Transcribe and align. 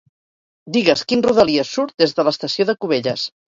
Digues 0.77 1.03
quin 1.13 1.21
Rodalies 1.27 1.75
surt 1.75 1.95
des 2.05 2.19
de 2.21 2.27
l'estació 2.31 2.69
de 2.73 2.79
Cubelles. 2.83 3.31